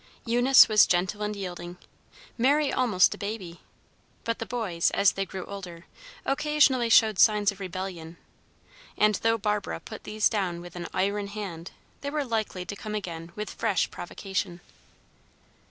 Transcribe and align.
Eunice 0.25 0.67
was 0.67 0.87
gentle 0.87 1.21
and 1.21 1.35
yielding, 1.35 1.77
Mary 2.35 2.73
almost 2.73 3.13
a 3.13 3.19
baby; 3.19 3.59
but 4.23 4.39
the 4.39 4.47
boys, 4.47 4.89
as 4.95 5.11
they 5.11 5.27
grew 5.27 5.45
older, 5.45 5.85
occasionally 6.25 6.89
showed 6.89 7.19
signs 7.19 7.51
of 7.51 7.59
rebellion, 7.59 8.17
and 8.97 9.13
though 9.21 9.37
Barbara 9.37 9.79
put 9.79 10.03
these 10.03 10.27
down 10.27 10.59
with 10.59 10.75
an 10.75 10.87
iron 10.91 11.27
hand, 11.27 11.69
they 12.01 12.09
were 12.09 12.25
likely 12.25 12.65
to 12.65 12.75
come 12.75 12.95
again 12.95 13.31
with 13.35 13.53
fresh 13.53 13.91
provocation. 13.91 14.59